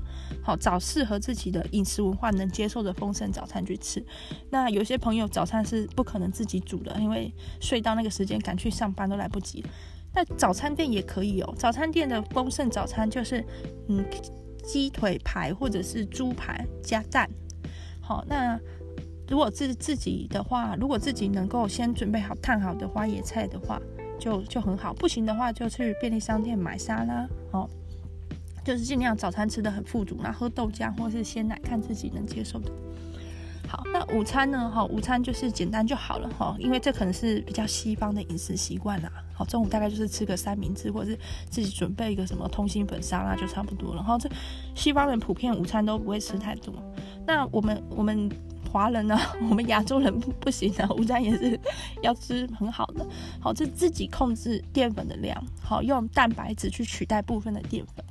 [0.43, 4.05] 好找适合自己的饮食文化能接受的丰盛早餐去吃。
[4.49, 9.63] 那有些朋友早餐是不可能自己煮的，因为睡到那个时间赶去上班都来不及。
[10.13, 13.43] 那早餐店也可以哦，早餐店的丰盛早餐就是，
[13.87, 14.05] 嗯，
[14.63, 17.29] 鸡腿排或者是猪排加蛋，
[18.01, 18.59] 好那。
[19.29, 23.81] 如果自自己的话，如果自己能够先准备好烫好的花椰菜的话，
[24.19, 24.93] 就就很好。
[24.93, 27.69] 不行的话，就去便利商店买沙拉，哦，
[28.63, 32.71] 就是尽量早餐吃的很富足，然后喝豆浆或是鲜奶，看自己能接受的。
[33.67, 34.69] 好，那午餐呢？
[34.69, 39.11] 哈，午餐就是简单就好了，哈，因为这可能是比较西方的饮食习惯啦。
[39.33, 43.97] 好，中午大概就是吃个三明治，或者是自己准备一个什么通心粉沙拉就差不多了。
[43.97, 44.29] 然后这
[44.73, 46.73] 西方人普遍午餐都不会吃太多。
[47.25, 48.29] 那我们我们。
[48.69, 49.17] 华人呢，
[49.49, 51.57] 我们亚洲人不不行的，午餐也是
[52.03, 53.07] 要吃很好的。
[53.39, 58.03] 好，就自己控制淀粉的量，好，用蛋白质去取代部分的淀粉，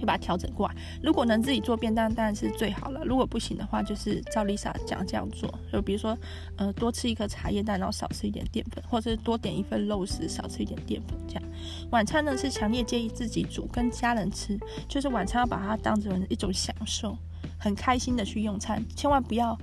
[0.00, 0.74] 就把它调整过来。
[1.02, 3.04] 如果能自己做便当，当然是最好了。
[3.04, 5.52] 如果不行的话，就是照 Lisa 讲这样做。
[5.70, 6.16] 就比如说，
[6.56, 11.16] 呃，多吃一颗茶叶蛋，然后少吃一点淀粉，或者是多点一份肉食，少吃一点淀粉。
[11.28, 11.42] 这样，
[11.90, 14.58] 晚餐呢是强烈建议自己煮，跟家人吃，
[14.88, 17.16] 就是晚餐要把它当成一种享受。
[17.58, 19.58] 很开心的去用餐，千万不要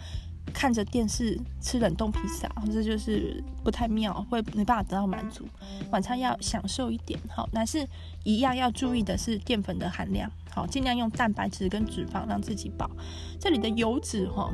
[0.53, 5.45] 看着电视吃冷冻披萨，这就是不太妙，会没办法得到满足。
[5.91, 7.87] 晚餐要享受一点，好，但是
[8.23, 12.89] 一样要注意的是淀粉的含量，好，尽量用蛋白质跟脂肪让自己饱。
[13.39, 14.51] 这里的油脂，哈。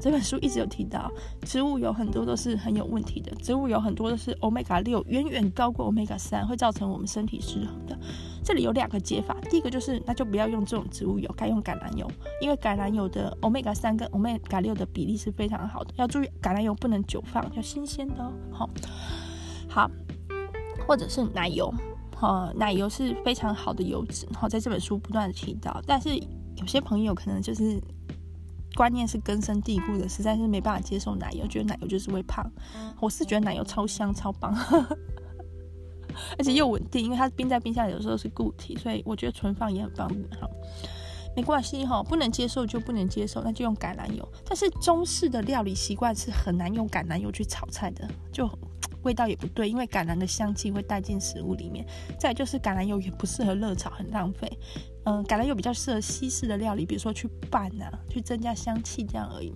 [0.00, 1.10] 这本书一直有提到，
[1.42, 3.32] 植物油很多都是很有问题的。
[3.36, 7.98] 植物油很多都是欧米伽六，远远高过欧米伽三，会造成我们身体失衡的。
[8.44, 15.94] 这里有两个解法，第一个就是那就不要用这种植物油，该用橄榄油，因为橄榄油的欧米伽三跟欧米伽六的比例是非常好的。
[15.96, 18.32] 要注意，橄榄油不能久放，要新鲜的哦。
[18.50, 18.70] 好，
[19.68, 19.90] 好，
[20.86, 21.72] 或者是奶油，
[22.16, 24.26] 哈，奶油是非常好的油脂。
[24.34, 26.16] 好，在这本书不断的提到，但是
[26.56, 27.80] 有些朋友可能就是。
[28.74, 32.50] 观念是根深蒂固的，实在是没办法接受奶油，觉得奶油就是会胖。
[33.00, 34.54] 我是觉得奶油超香超棒，
[36.38, 40.22] 而且又稳定，因为它冰在冰箱里有时候是固体，所以我觉得存放也很方便。
[40.40, 40.48] 哈，
[41.36, 44.26] 没关系哈，不能接受就不能接受，那就用橄榄油。
[44.44, 48.48] 但是中式的料理习惯是很难用橄榄油去炒菜的，就。
[49.02, 51.84] 味道也不对，因为橄榄的香气会带进食物里面。
[52.20, 54.48] 再就是橄榄油也不适合热炒，很浪费。
[55.04, 59.52] 嗯，橄榄油比较适合西式的料理，比如说去拌啊，去增加香气这样而已。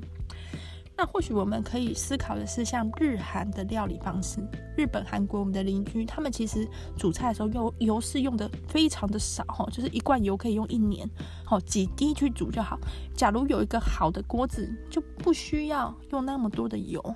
[0.99, 4.41] 那或许我们可以思考的是，像日韩的料理方式，
[4.77, 11.07] 日本、韩国我们的邻居，他们其实煮菜的时候油油是用的非常的少哈，就是一罐油可以用一年，
[11.45, 12.79] 好几滴去煮就好。
[13.15, 17.15] 假如有一个好的锅子，就不需要用那么多的油。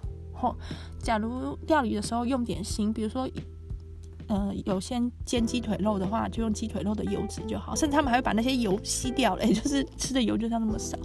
[0.99, 3.29] 假如料理的时候用点心，比如说，
[4.31, 7.75] 呃，有先煎鸡腿肉的话，就用鸡腿肉的油脂就好。
[7.75, 10.97] 甚至他们还会把那些油吸掉了，也 就是吃的油就像那么少。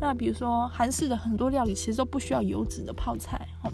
[0.00, 3.72] 那比如说韩式的很多料理其实都不需要油脂的泡菜，哦，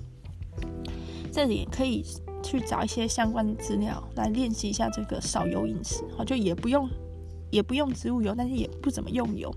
[1.32, 2.04] 这里可以
[2.42, 6.04] 去找一些相关的资料来练习一下这个少油饮食。
[6.14, 6.86] 好，就也不用
[7.50, 9.50] 也不用植物油，但是也不怎么用油。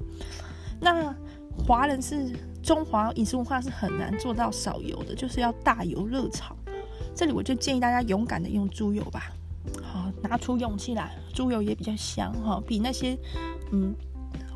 [0.79, 1.13] 那
[1.67, 6.55] 华人是中华饮食文化是很难做到少油的，就是要大油热炒。
[7.17, 9.31] 这里我就建议大家勇敢的用猪油吧，
[9.81, 13.17] 好，拿出勇气来，猪油也比较香哈，比那些
[13.71, 13.91] 嗯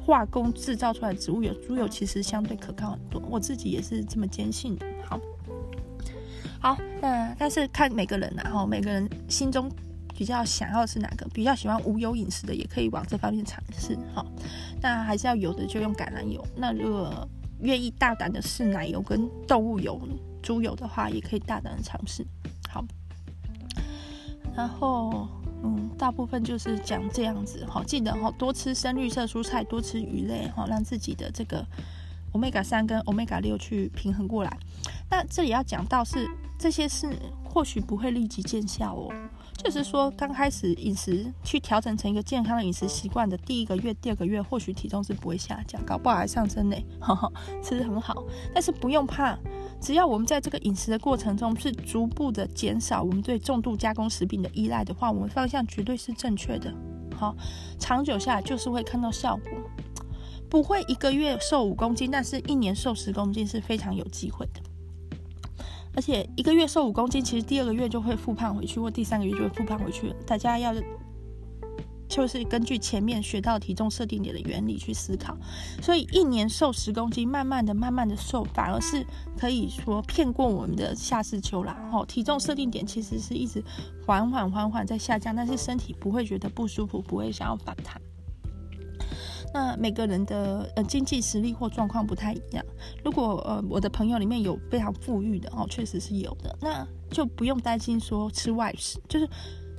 [0.06, 4.86] 化工制造出来的植物油，猪油其实相对可靠很多，我自己也是这么坚信的。
[5.04, 5.20] 好，
[6.60, 9.68] 好，那但是看每个人呐，哈，每个人心中
[10.16, 14.24] 比较想要的是哪个，比较喜欢无油饮食的，也可以往这方面尝试哈。
[14.80, 17.28] 那还是要有的就用橄榄油，那如果
[17.62, 20.00] 愿意大胆的试奶油跟动物油、
[20.42, 22.26] 猪油的话，也可以大胆的尝试。
[22.70, 22.84] 好，
[24.56, 25.28] 然后
[25.64, 31.66] 嗯，大部分就是讲这样子哈，记得哈，多吃深绿色蔬菜，多吃鱼类哈，让自己的这个
[32.34, 34.58] Omega 三跟 Omega 六去平衡过来。
[35.10, 36.28] 那这里要讲到是
[36.58, 39.14] 这些事或许不会立即见效哦，
[39.58, 47.30] 就是说刚开始饮食去调整成一个健康的饮食习惯的第一个月、第二个月，或许体重是不会下降，搞不好还上升呢，哈哈，
[47.62, 48.24] 吃得很好，
[48.54, 49.38] 但是不用怕。
[49.82, 56.72] 只要我们在这个饮食的过程中是逐步的减少我们对重度加工食品的依赖的话，我们方向绝对是正确的。
[57.16, 57.36] 好，
[57.80, 59.52] 长久下来就是会看到效果，
[60.48, 64.62] 不会一个月瘦五公斤，但是一年瘦十公斤是非常有机会的。
[65.96, 70.16] 而且一个月瘦五公斤，其实第二个月就会复胖回去，或第三个月就会复胖回去了。
[70.28, 70.74] 大家要。
[72.12, 75.34] 就是根据前面学到体重设定点的原理去思考，
[75.82, 79.06] 所以一年瘦十公斤，慢慢的、慢慢的瘦，反而是
[79.40, 81.90] 可以说骗过我们的夏至秋啦。
[81.90, 83.64] 吼，体重设定点其实是一直
[84.06, 88.00] 缓缓、缓缓在下降，但是身体不会觉得不舒服，不会想要反弹。
[89.54, 92.64] 那每个人的呃经济实力或状况不太一样，
[93.06, 99.30] 如果呃我的朋友里面有非常富裕的哦，确实是有的，那就不用担心说吃外食，就是。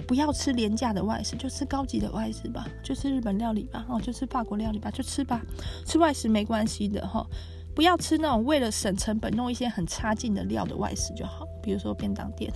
[0.07, 5.41] 不要吃廉价的外食，就吃高级的外食吧，就吃日本料理吧，哦，就吃法国料理吧，就吃吧。
[5.87, 7.27] 吃外食没关系的哈，
[7.75, 12.53] 不要吃那种为了省成本弄一些很差劲的料的外食就好，比如说便当店。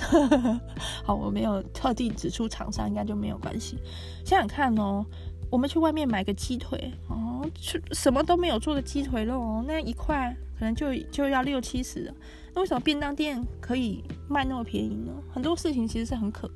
[1.05, 3.79] 好，我没有特地指出厂商，应该就没有关系。
[4.25, 5.05] 想想看哦，
[5.51, 12.15] 我们去外面买个鸡腿哦，吃什么都没有做的鸡腿肉哦，那一块可能就就要六七十了。
[12.55, 15.13] 那为什么便当店可以卖那么便宜呢？
[15.33, 16.51] 很多事情其实是很可。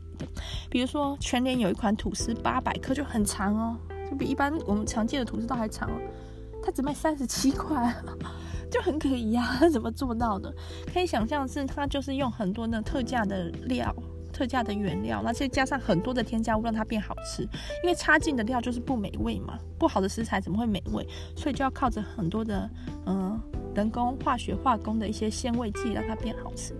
[0.68, 3.76] 比如说，全联有一款吐司，八百克就很长哦，
[4.10, 5.90] 就比一般我们常见的吐司都还长。
[6.62, 7.94] 它只卖三十七块，
[8.70, 10.54] 就很可疑呀，它 怎么做到的？
[10.92, 13.94] 可以想象是它就是用很多的特价的料、
[14.30, 17.44] 特价的原料，那再加上很多的添加物，让它变好吃。
[17.82, 21.06] 因为差劲的料就是不美味嘛，不好的食材怎么会美味？
[21.34, 22.68] 所以就要靠着很多的
[23.06, 23.40] 嗯
[23.74, 26.74] 人工化学化工的一些鲜味剂，让它变好吃。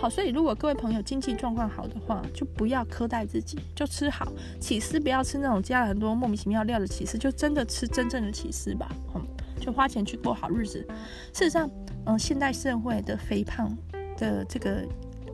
[0.00, 8.90] 好，所以如果各位朋友经济状况好的话，就不要苛待自己，就吃好起司，不要吃那种加了很多莫名其妙料的起司，就真的吃真正的起司吧。
[9.14, 9.22] 嗯，
[9.60, 10.78] 就花钱去过好日子。
[11.34, 11.70] 事实上，
[12.06, 13.76] 嗯，现代社会的肥胖
[14.16, 14.82] 的这个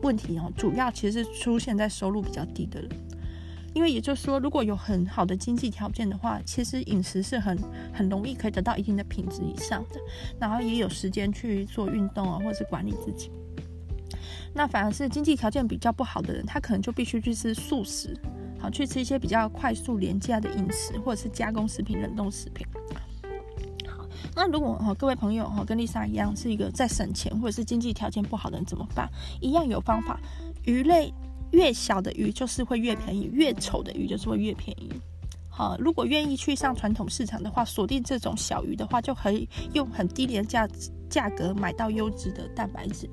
[0.01, 2.89] 问题哦，主要其实是出现在收入比较低的人，
[3.73, 7.57] 因为也就是说，如果有很好的经济条件的话，其实饮食是很
[7.93, 9.95] 很容易可以得到一定的品质以上的，
[10.37, 13.31] 然后也有时间去做运动啊，或者是管理自己。
[14.53, 18.17] 那反而是经济条件比较不好的人，他可能就必须去吃素食，
[18.59, 22.65] 好，去吃一些比较快速廉价的饮食，或者是加工食品、冷冻食品。
[23.87, 24.05] 好，
[24.35, 29.07] 那如果哈各位朋友哈跟丽莎一样是一个在省钱或者是经济条件不好的人怎么办？
[29.41, 30.19] 一样有方法。
[30.63, 31.13] 鱼类
[31.51, 34.91] 越小的鱼就是会越便宜，越丑的鱼就是会越便宜。
[35.49, 40.67] 好，如果愿意去上传统市场的话，锁定这种小鱼的话，就可以用很低廉价
[41.09, 43.09] 价格买到优质的蛋白质。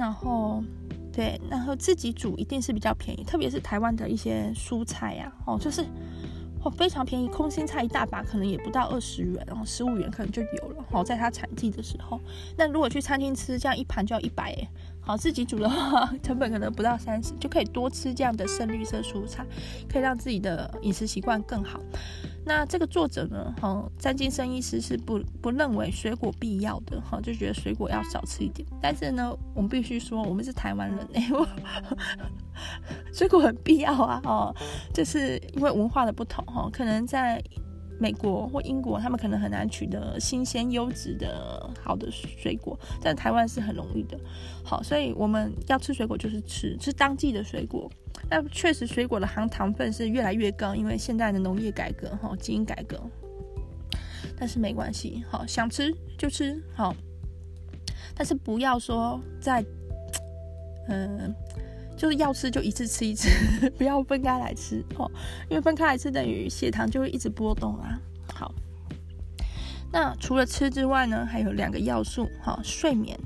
[0.00, 0.64] 然后，
[1.12, 5.84] 对，然后自己煮一定是比较便宜，特别是台湾的一些蔬菜呀、啊，哦，就是
[6.64, 12.18] 哦非常便宜，空心菜一大把可能也不到二十元，然后十五元可能就有了，哦，在它产季的时候。
[12.56, 14.66] 那如果去餐厅吃，这样一盘就要一百诶。
[15.02, 19.44] 好，自己煮的话，成本可能不到三十，就可以多吃这样的深绿色蔬菜，
[19.86, 21.78] 可以让自己的饮食习惯更好。
[22.52, 28.66] 那这个作者呢，哈，詹金森医师是不不认为水果必要的，哈，就觉得水果要少吃一点。
[28.82, 31.30] 但是呢，我们必须说，我们是台湾人哎，
[33.14, 34.54] 水果很必要啊，哦，
[34.92, 37.40] 就是因为文化的不同，哈，可能在。
[38.02, 44.18] 美国或英国，他们可能很难取得新鲜、优质的好的水果，但台湾是很容易的。
[44.64, 47.90] 好，所以我们要吃水果，就是吃吃当季的水果。
[48.28, 53.00] 那确实，水果的含糖分是越来越高，因为现在的农业改革、哈基因改革。
[54.38, 56.94] 但是没关系，好，想吃就吃，好。
[58.14, 59.64] 但是不要说在，
[60.88, 61.34] 嗯。
[61.96, 63.28] 就是要吃就一次吃一次，
[63.76, 65.10] 不要分开来吃哦，
[65.50, 68.00] 因为分开来吃等于血糖就会一直波动啊。
[68.32, 68.54] 好，
[69.92, 73.20] 那除了吃之外呢，还有两个要素，哈，睡眠。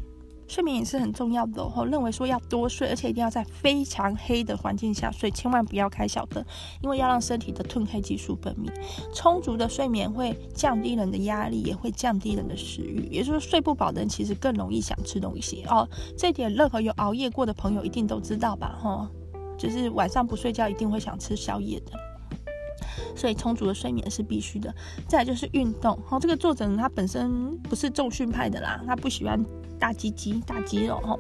[0.46, 6.44] 睡眠也是很重要的哦，认为说要多睡，而且一定要在非常黑的环境下睡，千万不要开小灯，
[6.83, 8.70] 因为要让身体的褪黑激素分泌。
[9.14, 13.09] 充足的睡眠会降低人的压力，也会降低人的食欲。
[13.11, 15.88] 也就是说，睡不饱的人其实更容易想吃东西哦。
[16.16, 18.78] 这点任何有熬夜过的朋友一定都知道吧？
[18.80, 19.11] 哈，
[19.59, 21.92] 就是晚上不睡觉一定会想吃宵夜的。
[23.16, 24.74] 所以充足的睡眠是必须的。
[25.09, 29.44] 再来就是运动，好，这个作者呢，他本身不是重训派的啦，他不喜欢。
[29.85, 31.14] 大鸡鸡、大肌肉，哈，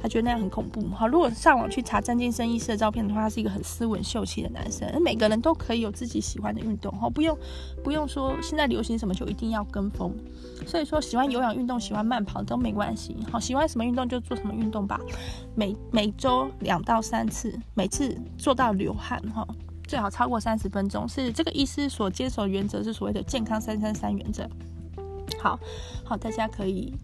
[0.00, 0.88] 他觉得那样很恐怖。
[0.90, 4.88] 好，如果上网去查张金生医师的照片的话，他是一个很斯文秀气的男生。
[5.02, 7.36] 每个人都可以有自己喜欢的运动，哈，不用
[7.82, 10.14] 不用说现在流行什么就一定要跟风。
[10.64, 13.16] 所以说，喜欢有氧运动、喜欢慢跑都没关系。
[13.32, 15.00] 好，喜欢什么运动就做什么运动吧。
[15.56, 19.44] 每每周两到三次，每次做到流汗，哈，
[19.88, 21.08] 最好超过三十分钟。
[21.08, 24.48] 是这个医师所坚守原则，是所谓的健康三三三原则。
[25.40, 25.58] 好
[26.04, 26.94] 好，大家可以。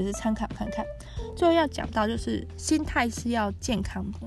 [0.00, 0.84] 就是参考看看，
[1.36, 4.26] 最后要讲到就是心态是要健康的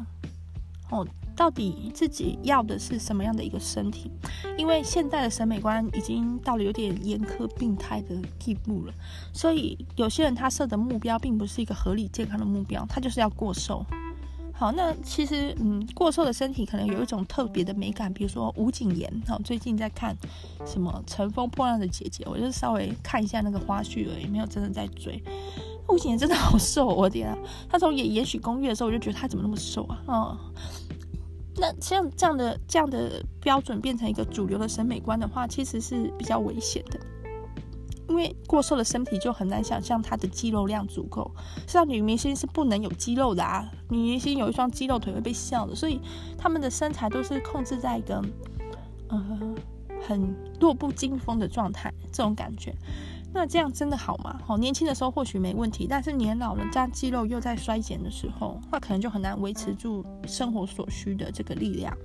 [0.89, 1.07] 哦。
[1.35, 4.11] 到底自己要的是什么样的一个身体？
[4.55, 8.93] 因为现代的审美观已经到了有点严苛病态的地步了，
[9.33, 13.83] 所以有些人他设的目标并不是一个合理健康的目标，他就是要过瘦。
[14.63, 19.11] 好，那其实嗯，过瘦的身体可能有一种特别的美感，比如说吴谨言。
[19.27, 20.15] 好，最近在看
[20.65, 25.21] 什么《乘风破浪的姐姐》，我就稍微看一下那个花絮而已，没有真的在追。
[25.89, 27.37] 吴谨言真的好瘦，我的天啊！
[27.67, 30.01] 他从演《延禧攻略》的时候，我就觉得他怎么那么瘦啊？
[30.07, 30.37] 哦，
[31.57, 36.97] 那像这样的这样的标准变成一个主流的审美观的话，其实是比较危险的。
[38.09, 41.29] 因为过瘦的身体就很难想象她的肌肉量足够。
[41.67, 45.99] 像女明星是不能有肌肉的啊，女明星有一双肌肉腿会被笑的，所以
[46.37, 48.23] 她们的身材都是控制在一个
[49.07, 49.55] 呃
[50.01, 52.75] 很弱不禁风的状态，这种感觉。
[53.35, 54.39] 那这样真的好吗？
[54.45, 61.97] 好，年轻的时候或许没问题，但是年老了，加肌肉又在衰减的时候，那可能就很难维持住生活所需的这个力量。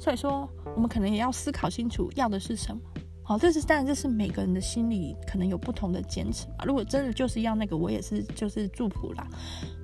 [0.00, 2.80] 所以说，我们可能也要思考清楚要的是什么。
[3.32, 6.66] 好，这是当然，这是每个人的心里可能有不同的坚持嘛。
[6.66, 9.26] 如果真的就是要那个，我也是就是祝福啦。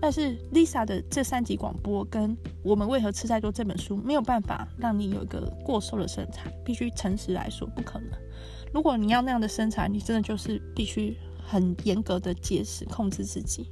[0.02, 8.10] 但是 Lisa 的这三集广播跟《我们为何吃太多》这本书没有办法让你有一个过瘦的身材，必须诚实来说，不可能。
[8.70, 13.66] 如果你要那样的身材，你真的就是必须很严格的节食控制自己，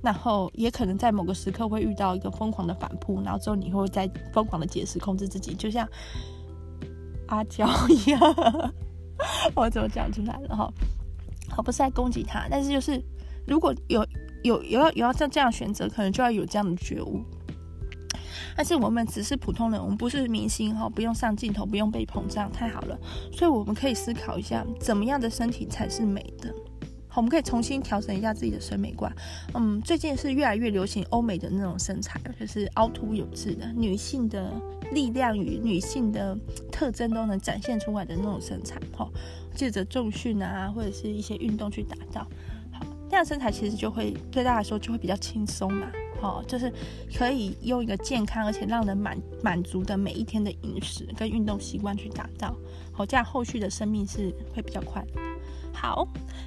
[0.00, 5.88] 然后也可能在某个时刻会遇到一个疯狂的反扑，然后之后你会再疯狂的节食控制自己，就像
[7.26, 8.72] 阿娇一样。
[9.54, 10.72] 我怎么讲出来了哈？
[11.56, 13.02] 我不是在攻击他，但是就是
[13.46, 14.06] 如果有
[14.44, 17.24] 有有要有要这这样选择，可能就要有这样的觉悟。
[18.56, 22.98] 但是我们只是普通人，我们不是明星哈，不用上镜头，不用被膨胀，太好了。
[23.32, 26.52] 所以我们可以思考一下，怎么样的身体才是美的？
[27.18, 29.12] 我们可以重新调整一下自己的审美观。
[29.54, 34.50] 嗯，最近是越来越流行欧美的那种身材，就是凹凸有致的女性的。
[34.92, 36.34] 力量与女性的
[36.72, 39.06] 特征都能展现出来的那种身材，哈，
[39.54, 42.22] 借着重训啊，或者是一些运动去达到，
[42.72, 46.72] 好，这样身材其实就会对大家来说就会比较轻松嘛，好，就是
[47.14, 52.56] 可以用一个健康而且让人满满足的每一天的饮食跟运动习惯去达到，
[52.90, 55.04] 好，这样后续的生命是会比较快。
[55.80, 56.06] 好，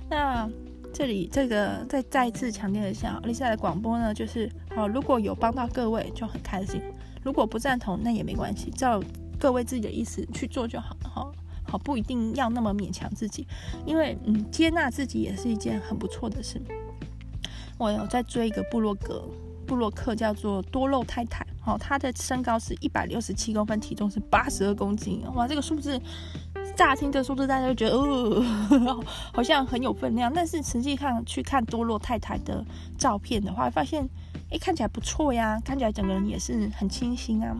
[0.09, 0.49] 那
[0.93, 6.81] 这里这个再再次强调一下丽莎的广播呢，就是好，如果有帮到各位就很开心。
[7.23, 9.01] 如果不赞同，那也没关系，照
[9.39, 11.31] 各位自己的意思去做就好了哈。
[11.63, 13.47] 好，不一定要那么勉强自己，
[13.85, 16.59] 因为嗯，接纳自己也是一件很不错的事。
[17.77, 19.23] 我有在追一个部落格，
[19.65, 26.01] 部落客叫做多肉太太，好，她的身高是一百六十七公分，体重是八十二公斤，哇，这个数字
[26.75, 29.03] 乍听这数字大家就觉得哦，
[29.33, 32.63] 好像很有分量，但是实际上去看多洛太太的
[32.97, 34.09] 照片的话，发现。
[34.49, 37.55] 诶，看起来不错呀，看起来整个人也是很清新啊。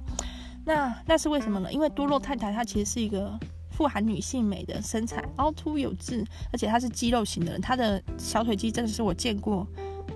[0.65, 1.71] 那那是为什么呢？
[1.71, 6.21] 因为多洛太太她其实是一个富含女性美的身材，凹凸有致，
[6.51, 9.65] 而且她是肌肉型的人，她的小腿肌真的是我见过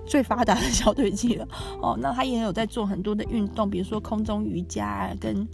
[0.06, 1.48] 最发达的小腿肌了。
[1.80, 5.48] 哦，那她也有在做很多的运动，比如说空中瑜伽跟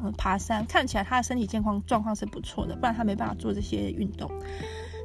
[0.00, 4.30] 嗯爬山，看起来他的身体健康状况是不错的，不然他没办法做这些运动。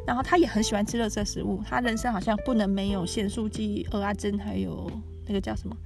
[0.06, 4.90] 然后他也很喜欢吃热色食物，他人生好像不能没有咸酥鸡、鹅阿珍，还有。
[5.28, 5.78] 那个叫什么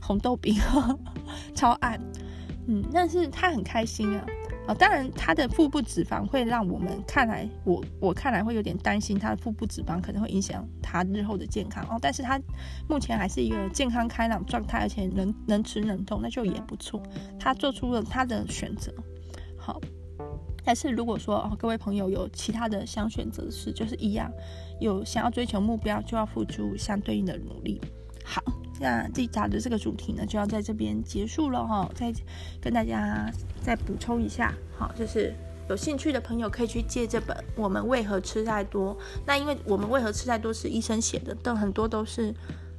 [0.00, 0.56] 红豆饼，
[1.54, 1.98] 超爱，
[2.66, 4.26] 嗯，但是他很开心啊，
[4.64, 12.40] 啊、当然他的腹部脂肪会让我们看来，我我看来会有点担心他的腹部脂肪可能会影响他日后的健康哦，但是他
[12.88, 17.02] 目前还是一个健康开朗状态，而且能能吃能动，那就也不错，
[17.38, 18.94] 他做出了他的选择，
[19.58, 19.80] 好，
[20.64, 24.30] 但是如果说哦，各位朋友有其他的想选择的事，就是一样
[24.80, 27.80] 有想要追求目标，就要付出相对应的努力。
[28.24, 28.40] 好，
[28.82, 31.88] 那这一集的这个主题呢，就要在这边结束了哈。
[31.94, 32.12] 再
[32.60, 33.30] 跟大家
[33.62, 35.32] 再补充一下，好，就是
[35.70, 38.94] 有兴趣的朋友可以去借这本《我们为何吃太多》。
[39.24, 42.34] 那因为我们为何吃太多是医生写的，但很多都是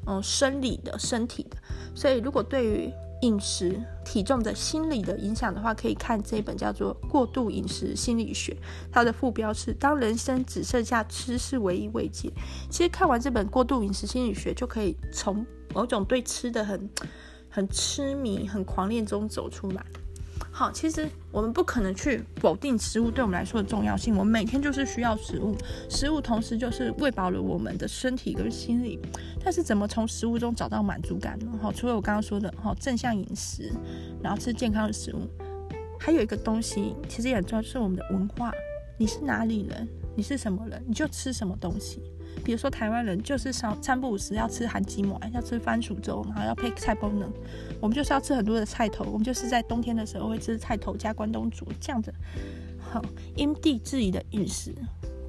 [0.05, 1.57] 嗯生理的、身体的，
[1.95, 2.91] 所以如果对于
[3.21, 8.51] 饮食、体重的心理的影响的话，可以看这本叫做《过度饮食心理学》，
[8.91, 12.29] 它的副标是“当人生只剩下吃是唯一慰藉”。
[12.69, 16.89] 其实看完这本《过度饮食心理学》，就可以从某种对吃的很、
[17.49, 19.83] 很痴迷、很狂恋中走出来。
[20.51, 24.15] 好，其实我们不可能去否定食物对我们来说的重要性。
[24.15, 25.55] 我们每天就是需要食物，
[25.89, 28.99] 食物同时就是喂饱了我们的身体跟心理。
[29.43, 31.47] 但是怎么从食物中找到满足感呢？
[31.59, 33.71] 好，除了我刚刚说的，好，正向饮食，
[34.21, 35.27] 然后吃健康的食物，
[35.99, 38.51] 还有一个东西其实也很重要，就是我们的文化。
[38.97, 39.87] 你是哪里人？
[40.15, 40.83] 你是什么人？
[40.85, 42.03] 你就吃什么东西。
[42.43, 47.25] 比如说台湾人就是三餐不五时要吃韩鸡糜，要吃番薯粥，然后要配菜包呢。
[47.81, 52.13] 我们就是要吃很多的菜头，我们就是在冬天的时候会吃菜头加关东煮这样子。
[52.79, 53.01] 好，
[53.35, 54.73] 因地制宜的饮食，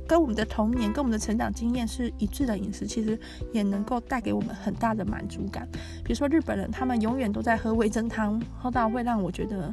[0.07, 3.19] 跟我们的童年、跟我们的成长经验是一致的饮食，其实
[3.53, 5.69] 也能够带给我们很大的满足感。
[6.05, 9.73] 比如说日本人，他们永远都在喝味噌汤，喝到会让我觉得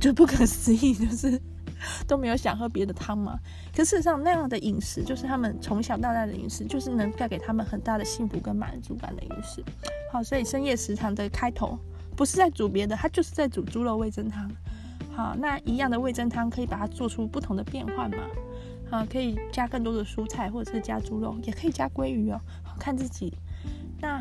[0.00, 1.40] 就不可思议，就是。
[2.10, 3.38] 都没有想喝别的汤嘛？
[3.72, 9.62] 可事实上，那样的饮食就是他们从小到大的饮食，就是能带给他们很大的幸福跟满足感的饮食。
[10.10, 11.78] 好，所以深夜食堂的开头
[12.16, 14.50] 不是在煮别的，它就是在煮猪肉味增汤。
[15.14, 18.24] 好，那一样的味增汤可以把它做出不同的变换嘛？
[18.90, 22.40] 好，可以加更多的蔬菜，或者是加猪肉，也可以加鲑鱼哦。
[22.76, 23.32] 看自己，
[24.00, 24.20] 那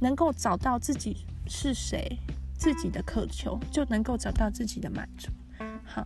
[0.00, 2.18] 能够找到自己是谁，
[2.56, 5.28] 自己的渴求，就能够找到自己的满足。
[5.84, 6.04] 好。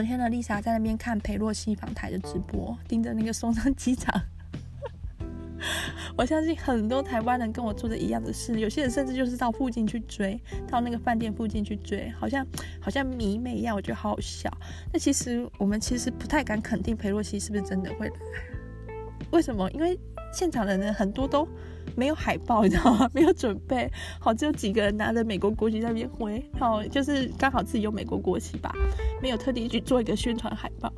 [0.00, 4.18] 昨天呢，Lisa 在那边看裴洛西访台的直播，盯着那个松山机场。
[6.16, 12.46] 我相信很多台湾人跟我做的一样的事，有些人甚至就是到附近去追，到那个饭店附近去追，好像
[12.80, 14.50] 好像迷妹一样，我觉得好好笑。
[14.90, 18.14] 那其实我们其实不太敢肯定裴洛西是不是真的会来。
[19.32, 19.70] 为什么？
[19.72, 20.00] 因为
[20.32, 21.46] 现场的人很多都。
[21.96, 23.10] 没有海报，你知道吗？
[23.12, 28.72] 没有准备好，只有几个人拿着美国国旗在那边挥，好，就是刚好自己有美国国旗吧，
[29.20, 30.92] 没有特地去做一个宣传海报。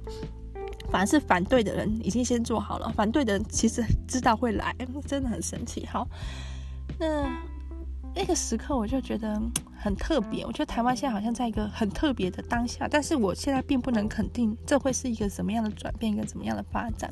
[0.91, 4.77] 反而是反对的人已经先做好了，反对的人其实知道会来，
[5.07, 5.87] 真的很神奇。
[5.87, 6.07] 好，
[6.99, 7.27] 那
[8.15, 9.41] 那个时刻我就觉得
[9.79, 17.11] 很特别，我觉得台湾现在好像在一个很特别的当下，但是我现在并不能肯定这会是一个什么样的转变，一个怎么样的发展，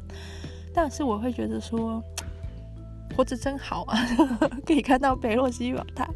[0.80, 2.02] 但是我会觉得说。
[3.16, 3.98] 活着真好啊，
[4.64, 6.08] 可以看到北洛西访台。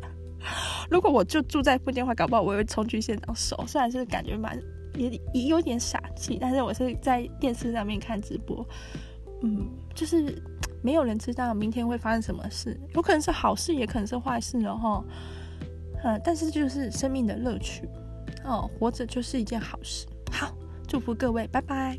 [0.89, 3.63] 如果我就住在附近的话，搞不好我也会冲去现场守。
[3.67, 4.59] 虽然是感觉蛮
[4.95, 8.65] 也也有点傻气，但是我是在电视上面看直播，
[9.43, 10.41] 嗯，就是
[10.83, 15.05] 没有人知道明天会发生什么事，有可能是好事，也可能是坏事，然后，
[16.05, 17.87] 嗯，但是就是生命的乐趣
[18.45, 20.07] 哦，活着就是一件好事。
[20.31, 20.57] 好，
[20.87, 21.99] 祝福各位，拜拜。